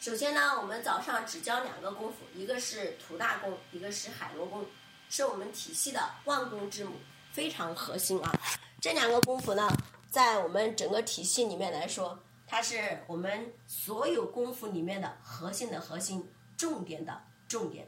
[0.00, 4.64] 首先呢，我们早上只教两个功夫，一个是土大功，一个是海螺功，
[5.10, 6.96] 是我们体系的万功之母，
[7.32, 8.32] 非常核心啊。
[8.80, 9.68] 这两个功夫呢，
[10.08, 17.86] 在我们整个体系里面来说，它是我们所有功夫里面的核心的核心，重点的重点。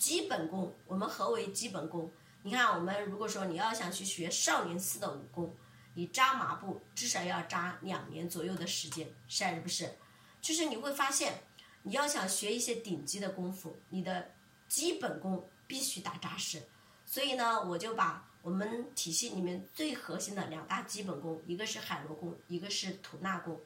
[0.00, 2.10] 基本功，我们何为基本功？
[2.42, 5.54] 你看，我们如果说你要想去学少林寺的武功，
[5.92, 9.94] 你扎马步至少要扎两年左右的时间，是还是不是？
[10.40, 11.42] 就是你会发现，
[11.82, 14.30] 你要想学一些顶级的功夫，你的
[14.68, 16.62] 基本功必须打扎实。
[17.04, 23.60] 所以呢，我就把我们体系里面最核心的两大基本功，一个是海螺功，一个是吐纳功，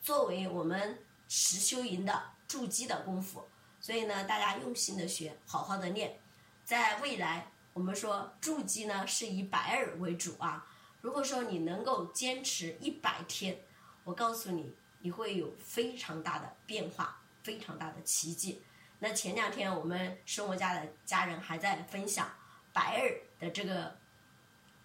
[0.00, 0.96] 作为我们
[1.28, 3.44] 实修营的筑基的功夫。
[3.84, 6.18] 所以呢，大家用心的学，好好的练，
[6.64, 7.46] 在未来。
[7.74, 10.66] 我们说筑基呢是以百日为主啊。
[11.02, 13.58] 如果说你能够坚持一百天，
[14.04, 18.62] 我告诉你，你会有非常大的变化，非常大的奇迹。
[19.00, 22.26] 那前两天我们生活家的家人还在分享
[22.72, 23.94] 白日的这个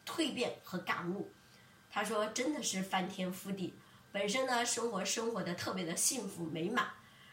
[0.05, 1.31] 蜕变和感悟，
[1.89, 3.73] 他说真的是翻天覆地。
[4.11, 6.89] 本身呢生活生活的特别的幸福美满，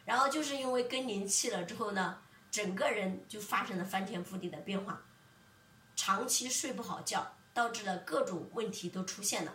[0.07, 2.19] 然后就是因为更年期了之后呢，
[2.51, 5.03] 整个人就发生了翻天覆地的变化。
[5.95, 9.55] 长期睡不好觉，导致了各种问题都出现了，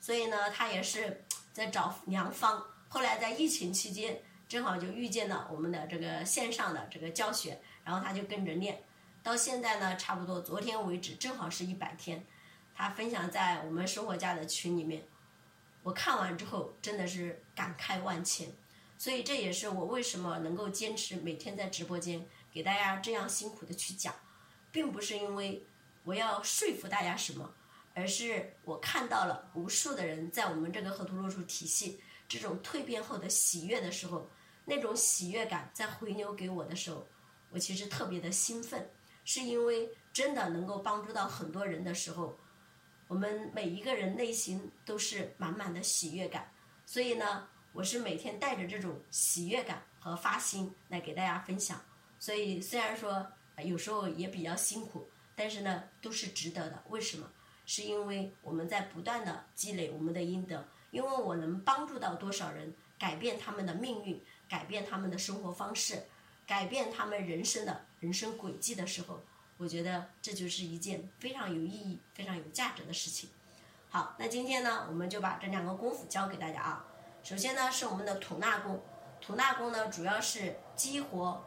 [0.00, 2.64] 所以呢，他也是在找良方。
[2.88, 8.82] 后来在疫情期间，正好就遇见了我们的这个线上的这个教学，然后他就跟着练，
[9.22, 12.24] 到现在呢，差不多昨天为止，正好是一百天。
[12.74, 15.04] 他分享在我们生活家的群里面，
[15.82, 18.48] 我看完之后真的是感慨万千。
[19.00, 24.14] 所以这也是我为什么能够坚持每天在直播间给大家这样辛苦的去讲，
[24.70, 25.64] 并不是因为。
[26.02, 27.54] 我要说服大家什么？
[27.94, 34.28] 而是我看到了无数的人在我们这个河图洛书体系这种蜕变后的喜悦的时候，
[34.64, 37.06] 那种喜悦感在回流给我的时候，
[37.50, 38.90] 我其实特别的兴奋，
[39.24, 42.38] 是因为真的能够帮助到很多人的时候，
[43.06, 46.50] 我们每一个人内心都是满满的喜悦感。
[46.86, 51.80] 所以呢，我是每天带着这种喜悦感和发心来给大家分享。
[52.18, 53.26] 所以虽然说
[53.64, 55.10] 有时候也比较辛苦。
[55.36, 56.84] 但是呢，都是值得的。
[56.90, 57.26] 为什么？
[57.64, 60.62] 是因为我们在不断的积累我们的阴德。
[60.90, 66.02] 因为我能帮助到多少人，改变他们的命运，改变他们的生活方式，
[66.46, 69.22] 改变他们人生的人生轨迹的时候，
[69.56, 73.30] 我觉得这就是一件非常有意义、非常有价值的事情。
[73.88, 76.86] 好，那今天呢，我们就把这两个功夫教给大家啊。
[77.30, 78.82] 首先呢，是我们的吐纳功。
[79.20, 81.40] 吐纳功呢，主要是激活、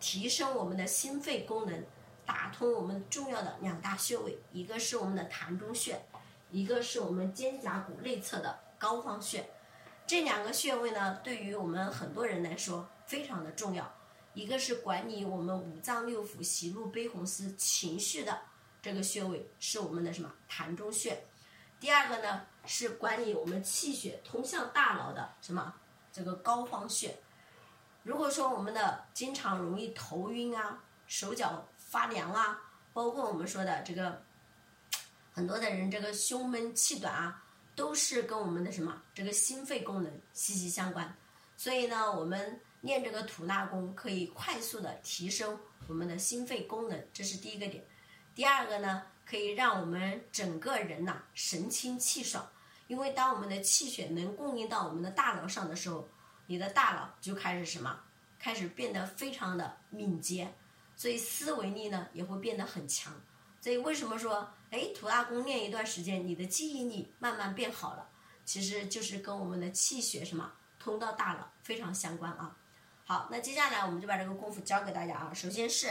[0.00, 1.84] 提升我们的心肺功能。
[2.26, 6.04] 打通我们重要的两大穴位，一个是我们的膻中穴，
[6.50, 9.48] 一个是我们肩胛骨内侧的膏肓穴。
[10.04, 13.88] 这两个穴位呢，对于我们很多人来说非常的重要。
[14.34, 18.36] 一个是管理我们五脏六腑、喜怒悲欢思情绪的
[18.82, 21.24] 这个穴位，是我们的什么膻中穴。
[21.78, 25.74] 第二个呢，是管理我们气血通向大脑的什么
[26.12, 27.16] 这个膏肓穴。
[28.02, 31.66] 如果说我们的经常容易头晕啊，手脚。
[31.90, 32.56] 发凉啊，
[32.92, 34.22] 包括我们说的这个，
[35.32, 37.42] 很多的人这个胸闷气短啊，
[37.74, 41.12] 都是跟我们的什么这个心肺功能息息相关。
[41.56, 47.84] 所以呢，我们练这个吐纳功可以快速的提升我们的心肺功能，这是第一个点。
[48.36, 52.44] 第二个呢，可以让我们整个人呐神清气爽，
[52.88, 56.08] 因为当我们的气血能供应到我们的大脑上的时候，
[56.46, 58.00] 你的大脑就开始什么，
[58.40, 60.52] 开始变得非常的敏捷。
[60.96, 63.14] 所以思维力呢也会变得很强，
[63.60, 68.08] 所以为什么说，哎，土大功练一段时间，你的记忆力慢慢变好了，
[68.44, 72.54] 其实就是跟我们的气血什么通到大脑非常相关啊。
[73.06, 75.32] 好，那接下来我们就把这个功夫教给大家啊。
[75.32, 75.88] 首先是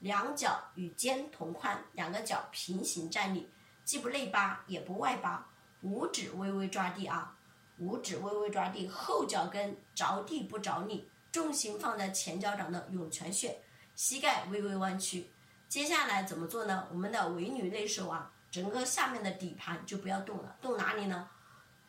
[0.00, 3.48] 两脚与肩同宽，两个脚平行站立，
[3.84, 5.46] 既不内八也不外八，
[5.82, 7.36] 五指微微抓地啊，
[7.78, 13.60] 五指微微抓地，后脚跟着地不着力，重心放在前脚掌的涌泉穴，
[13.96, 15.30] 膝盖微微弯曲。
[15.68, 16.86] 接下来怎么做呢？
[16.90, 21.28] 我们的尾闾内收啊，整个下面的底盘就不要动了，动哪里呢？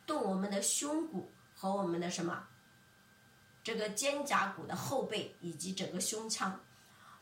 [0.05, 2.47] 动我们的胸骨和我们的什么？
[3.63, 6.59] 这个肩胛骨的后背以及整个胸腔。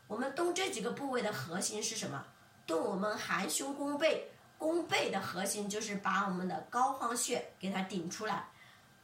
[0.08, 2.26] 我们动这几个部位的核心是什么？
[2.65, 8.50] 动我们含胸弓背，弓背的核心就是把我们的膏肓穴给它顶出来，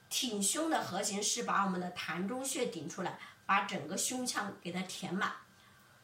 [0.09, 5.31] 挺胸的核心是把我们的膻中穴顶出来，把整个胸腔给它填满。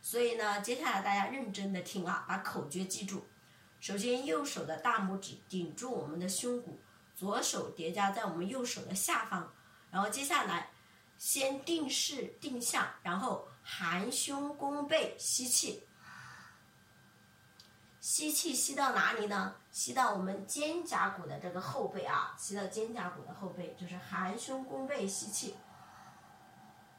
[0.02, 3.26] 所以呢，接下来大家认真的听啊，把口诀记住。
[3.82, 6.80] 首先，右手的大拇指顶住我们的胸骨，
[7.16, 9.52] 左手叠加在我们右手的下方。
[9.92, 10.70] 然后接下来，
[11.18, 15.88] 先定势定向，然后含胸弓背吸气。
[18.02, 19.54] 吸气吸到哪里呢？
[19.72, 25.56] 吸到我们肩胛骨的这个后背啊，吸到肩胛骨的后背，就是含胸弓背吸气。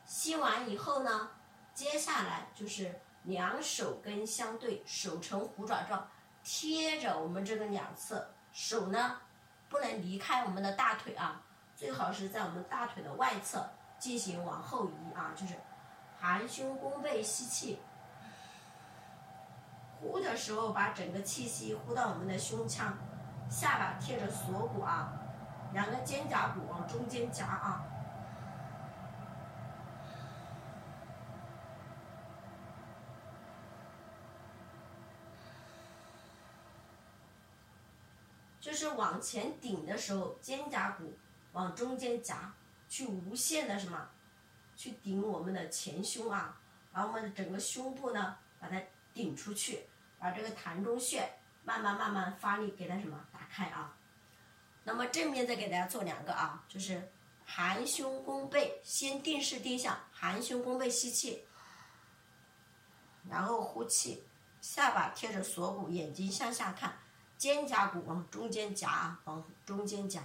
[0.06, 1.30] 吸完以后呢？
[1.74, 6.08] 接下来就是两手跟相对，手呈虎爪状，
[6.44, 9.20] 贴着我们这个两侧，手呢
[9.68, 11.42] 不能离开我们的大腿啊，
[11.76, 15.54] 最好是在我们大腿的外侧进行往后移啊，就是
[16.20, 17.78] 含胸弓背吸气，
[19.98, 22.96] 呼的时候把整个气息呼到我们的胸腔，
[23.48, 25.12] 下巴贴着锁骨啊，
[25.72, 27.84] 两个肩胛骨往中间夹啊。
[38.60, 41.14] 就是往前顶的时候，肩胛骨
[41.52, 42.52] 往中间夹，
[42.88, 44.10] 去无限的什么，
[44.80, 46.58] 去顶我们的前胸啊，
[46.90, 48.80] 把我们的整个胸部呢，把它
[49.12, 49.84] 顶出去，
[50.18, 51.30] 把这个膻中穴
[51.64, 53.94] 慢慢慢慢发力给它什么打开啊。
[54.82, 57.12] 那么正面再给大家做两个啊，就是
[57.44, 61.44] 含胸弓背，先定势定向，含胸弓背吸气，
[63.28, 64.24] 然后呼气，
[64.62, 66.96] 下巴贴着锁骨，眼睛向下看。
[67.36, 70.22] 肩胛骨往中间夹啊，往中间夹。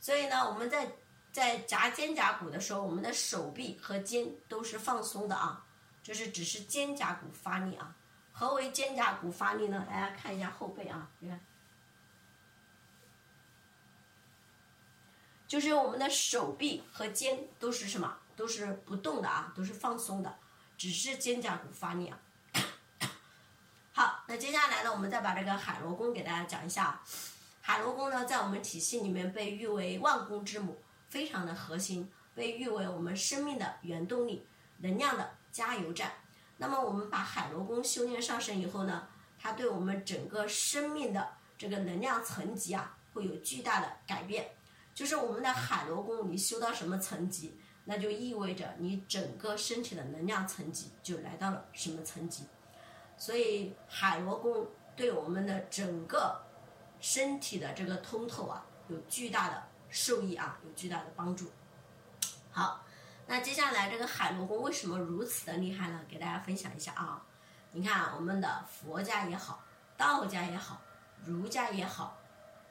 [0.00, 0.90] 所以呢，我们在
[1.38, 5.64] 在夹肩胛骨的时候，我们的手臂和肩都是放松的啊，
[6.02, 7.94] 就是只是肩胛骨发力啊。
[8.32, 9.86] 何为肩胛骨发力呢？
[9.88, 11.40] 大家看一下后背啊，你看，
[15.46, 18.18] 就是我们的手臂和肩都是什么？
[18.34, 20.38] 都是不动的啊，都是放松的，
[20.76, 22.18] 只是肩胛骨发力啊。
[23.92, 27.00] 好，那接下来呢，我们再把这个海螺功给大家讲一下。
[27.60, 34.46] 海螺功呢，在我们体系里面被誉为万功之母，非常的核心，被誉为我们生命的原动力、
[34.78, 36.12] 能量的加油站。
[36.58, 44.50] 那么我们把海螺功修炼上升以后呢，它对我们整个生命的这个能量层级啊，会有巨大的改变。
[44.94, 52.44] 就是我们的海螺功，你修到什么层级，那就意味着你整个身体的能量层级就来到了什么层级。
[53.16, 54.66] 所以海螺功
[54.96, 56.40] 对我们的整个
[57.00, 61.50] 身体的这个通透啊，有巨大的受益啊，有巨大的帮助。
[62.50, 62.84] 好，
[63.26, 66.00] 那接下来这个海螺功为什么如此的厉害呢？
[66.08, 67.22] 给大家分享一下啊。
[67.72, 69.62] 你看我们的佛家也好，
[69.96, 70.80] 道家也好，
[71.24, 72.16] 儒家也好，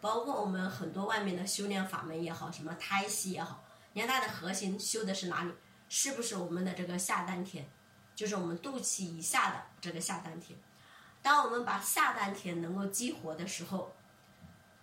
[0.02, 5.54] 包括我们很多外面的修炼法门也好，什么胎息也好，你看它的核心修的是哪里？
[5.90, 7.66] 是不是我们的这个下丹田？
[8.16, 10.58] 就是我们肚脐以下的这个下丹田，
[11.22, 13.96] 当我们把下丹田能够激活的时候，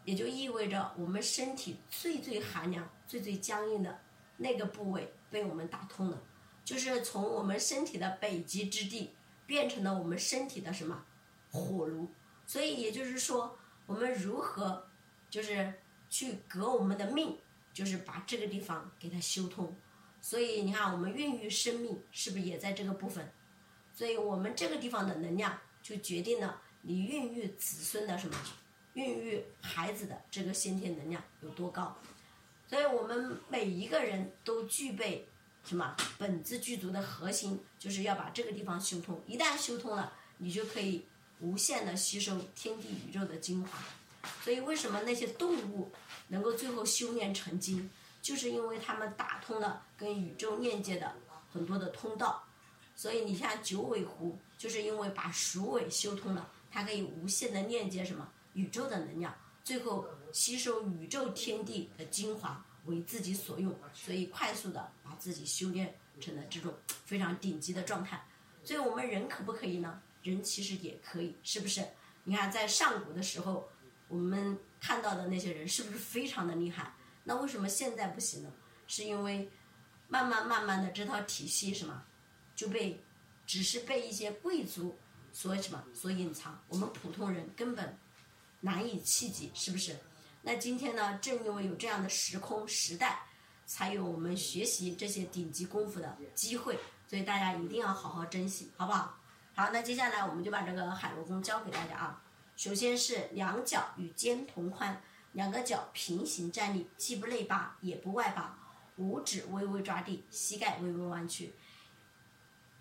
[0.04, 4.00] 也就意味着我们身体最最寒凉、最最僵硬的
[4.36, 6.22] 那个部位被我们打通了，
[6.64, 9.14] 就是从我们身体的北极之地
[9.46, 11.04] 变成了我们身体的什么
[11.50, 12.10] 火炉。
[12.46, 14.86] 所以也就是说，我们如何
[15.30, 15.72] 就是
[16.10, 17.38] 去革我们的命，
[17.72, 19.74] 就是把这个地方给它修通。
[20.20, 23.32] 所以你看，我们孕育生命是不是也在这个部分？
[23.94, 28.36] 所以我们这个地方的能量就决定了你孕育子孙的什么，
[28.94, 31.96] 孕育孩子的这个先天能量有多高。
[32.66, 35.28] 所以我们每一个人都具备
[35.64, 39.20] 什么本自具足的核心，就是要把这个地方修通。
[39.26, 41.04] 一旦修通了，你就可以
[41.40, 43.78] 无限的吸收天地宇宙的精华。
[44.42, 45.92] 所以为什么那些动物
[46.28, 47.90] 能够最后修炼成精？
[48.22, 51.14] 就是因为他们打通了跟宇宙链接的
[51.52, 52.42] 很多的通道，
[52.96, 59.32] 所以你像九尾狐，就是因为把鼠尾修通了，它可以无限的链接什么宇宙的能量，
[59.62, 66.72] 最后吸收宇宙天地的精华为自己所用，所以快速的把自己修炼成了这种
[67.04, 68.26] 非常顶级的状态。
[68.64, 70.00] 所以我们人可不可以呢？
[70.22, 71.86] 人其实也可以，是不是？
[72.24, 73.68] 你看在上古的时候，
[74.08, 76.94] 我们看到的那些人是不是非常的厉害？
[77.24, 78.50] 那为什么现在不行呢？
[78.86, 79.50] 是因为
[80.08, 82.04] 慢慢慢慢的这套体系什么
[82.54, 83.02] 就被
[83.46, 84.96] 只是被一些贵族
[85.32, 87.98] 所什么所隐藏，我们普通人根本
[88.64, 89.94] 难以企及，是不是？
[90.40, 93.20] 那今天呢，正因为有这样的时空时代，
[93.66, 99.18] 才有我们学习这些顶级功夫的机会，所以大家一定要好好珍惜，好不好？
[99.54, 102.22] 好，那接下来我们就把这个海螺功教给大家啊。
[102.56, 104.98] 首先是两脚与肩同宽，
[105.32, 108.58] 两个脚平行站立，既不内八也不外八，
[108.96, 111.52] 五指微微抓地，膝盖微微弯曲。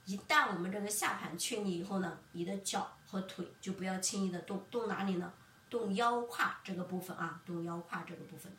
[0.05, 5.33] 一旦我们这个下盘确立以后呢，你的脚和腿就不要轻易的动，动哪里呢？
[5.73, 8.55] 动腰胯这个部分啊，动腰胯这个部分。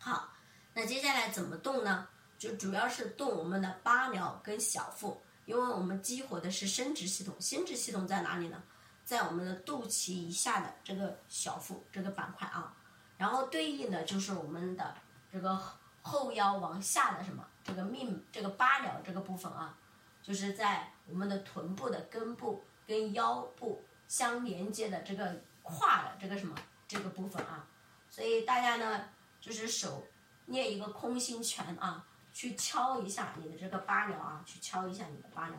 [0.00, 0.30] 好，
[0.74, 2.08] 那接下来怎么动呢？
[2.36, 5.22] 就主要是动我们的八髎跟小腹。
[5.46, 8.60] 因为我们激活的是生殖系统，生殖系统在哪里呢？
[9.04, 12.74] 在我们的肚脐以下的这个小腹这个板块啊，
[13.16, 14.96] 然后对应的就是我们的
[15.32, 15.56] 这个
[16.02, 19.76] 后腰往下的什么这个命这个八髎这个部分啊，
[20.22, 25.40] 就是在我们的臀部的根部跟腰部相连接的这个
[25.70, 26.54] 胯的这个什么
[26.88, 27.64] 这个部分啊，
[28.08, 29.04] 所以大家呢
[29.40, 30.06] 就是手
[30.46, 32.04] 捏一个空心拳啊。
[32.32, 35.54] 去敲一下你的这个八髎啊，去敲一下你的八髎，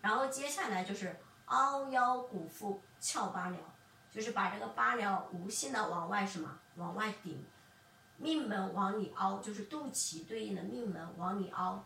[0.00, 3.56] 然后接下来就是凹腰鼓腹翘八髎，
[4.10, 7.46] 就是把这个八髎无限的往外什么往外顶，
[8.16, 11.84] 命门往里凹，就是肚脐对应的命门往里凹，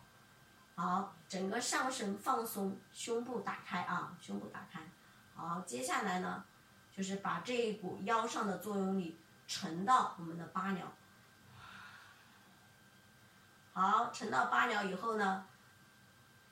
[0.73, 4.81] 好，整个上身放松，胸部打开啊，胸部打开，
[5.35, 6.43] 好，接下来呢，
[6.95, 10.81] 就是把这一股腰上的作用力沉到我们的八髎。
[13.73, 15.47] 好，沉到八髎以后呢，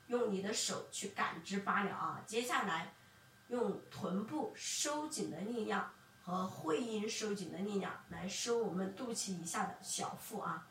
[0.08, 2.20] 用你的手去感知八髎啊。
[2.26, 2.92] 接下来，
[3.46, 5.92] 用臀部收紧的力量
[6.24, 10.66] 和会阴收紧的力量来收我们肚脐以下的小腹啊。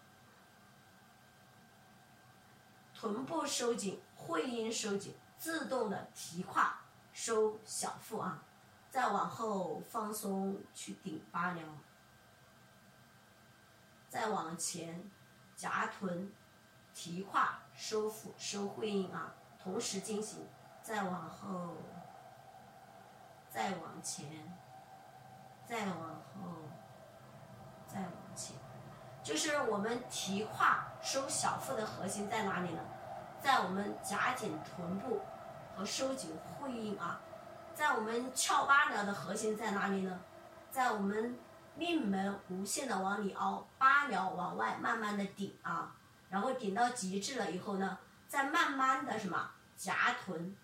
[2.94, 6.78] 臀部收紧，会阴收紧，自动的提胯
[7.14, 8.44] 收小腹啊。
[8.92, 11.62] 再往后放松去顶八髎，
[14.08, 15.10] 再往前
[15.56, 16.32] 夹臀。
[16.94, 20.46] 提胯收腹收会阴啊，同时进行，
[20.84, 21.78] 再往后，
[23.50, 24.28] 再往前，
[25.66, 26.52] 再往后，
[27.88, 28.58] 再往前，
[29.24, 32.82] 就是我们提胯收小腹的核心在哪里呢？
[33.42, 35.22] 在我们夹紧臀部
[35.74, 37.22] 和收紧会阴啊，
[37.74, 40.20] 在我们翘八髎的核心在哪里呢？
[40.70, 41.38] 在我们
[41.76, 45.96] 命门无限的往里凹，八髎往外慢慢的顶啊。
[46.30, 47.98] 然后顶到极致了以后呢，
[48.28, 50.56] 再慢慢的什么夹臀，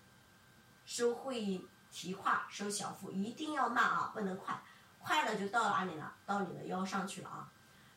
[0.86, 4.62] 收会阴，提胯，收小腹，一定要慢啊，不能快，
[4.98, 6.14] 快了就到哪里了？
[6.24, 7.50] 到你的腰上去了啊。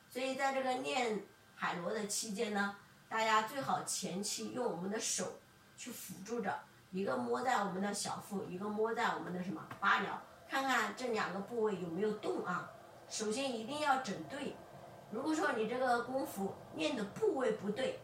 [0.10, 2.76] 所以在这个练海螺的期间呢，
[3.08, 5.40] 大家最好前期用我们的手
[5.78, 6.62] 去辅助着，
[6.92, 10.08] 一个摸在我们的小腹，一个摸在我们的什么八髎，
[10.50, 12.70] 看看这两个部位有没有动啊。
[13.10, 14.56] 首先一定要整对。
[15.10, 18.00] 如果说你这个功夫练的部位不对，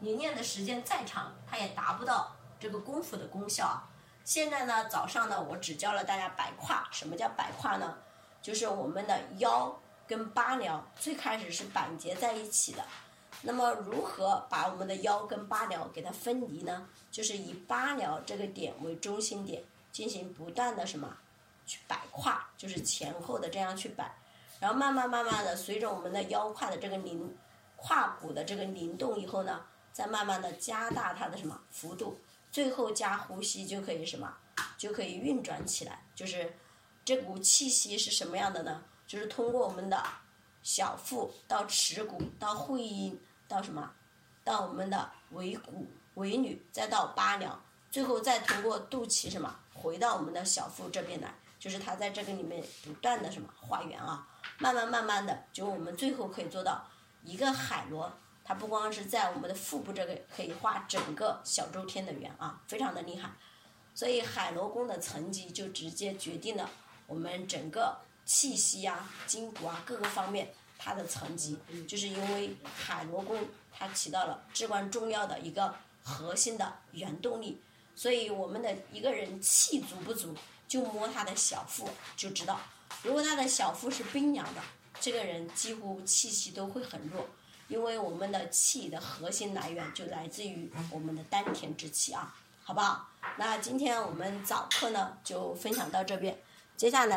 [0.00, 3.88] 你练的时间再长，它也达不到这个功夫的功效啊。
[4.24, 6.88] 现在呢，早上呢，我只教了大家摆胯。
[6.90, 7.96] 什么叫摆胯呢？
[8.42, 12.84] 就是我们的腰跟八髎最开始是板结在一起的。
[13.46, 16.88] 那么如何把我们的腰跟八髎给它分离呢？
[17.10, 21.14] 就是以八髎这个点为中心点，进行不断的什么
[21.66, 24.12] 去摆胯，就是前后的这样去摆。
[24.58, 27.36] 然后慢慢慢慢的，随着我们的腰胯的这个灵，
[27.76, 29.60] 胯骨的这个灵动以后呢，
[29.92, 32.18] 再慢慢的加大它的什么幅度，
[32.50, 34.34] 最后加呼吸就可以什么，
[34.78, 36.02] 就可以运转起来。
[36.14, 36.50] 就是
[37.04, 38.82] 这股气息是什么样的呢？
[39.06, 40.02] 就是通过我们的
[40.62, 43.90] 小腹到耻骨到会阴到什么，
[44.42, 47.50] 到我们的尾骨尾闾再到八髎，
[47.90, 54.26] 最后再通过肚脐什么回到我们的小腹这边来，就是它在这个里面不断的什么画圆啊。
[54.58, 56.86] 慢慢慢慢的，就我们最后可以做到
[57.24, 58.12] 一个海螺，
[58.44, 63.30] 它不光是在我们的腹部这个可以画整个小周天的圆啊，非常的厉害。
[63.94, 66.70] 所以海螺功的层级就直接决定了
[67.06, 71.58] 我们整个气息啊、筋骨啊各个方面它的层级，
[71.88, 77.60] 就是因为海螺功它起到了至关重要的一个核心的原动力。
[77.96, 80.34] 所以我们的一个人气足不足，
[80.66, 82.58] 就摸他的小腹就知道。
[83.04, 84.60] 如果他的小腹是冰凉的，
[85.00, 87.24] 这个人几乎气息都会很弱，
[87.68, 93.08] 因为我们的气的核心来源就来自于我们的丹田之气啊，好不好？
[93.36, 96.36] 那今天我们早课呢就分享到这边，
[96.76, 97.12] 接下来。